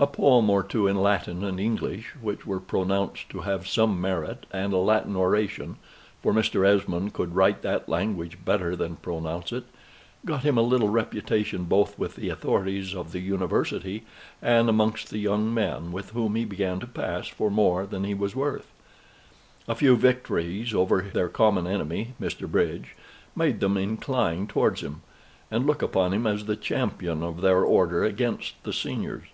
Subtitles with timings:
[0.00, 4.46] A poem or two in Latin and English, which were pronounced to have some merit,
[4.52, 5.74] and a Latin oration,
[6.22, 6.64] (for Mr.
[6.64, 9.64] Esmond could write that language better than pronounce it,)
[10.24, 14.04] got him a little reputation both with the authorities of the University
[14.40, 18.14] and amongst the young men, with whom he began to pass for more than he
[18.14, 18.70] was worth.
[19.66, 22.46] A few victories over their common enemy, Mr.
[22.48, 22.94] Bridge,
[23.34, 25.02] made them incline towards him,
[25.50, 29.24] and look upon him as the champion of their order against the seniors.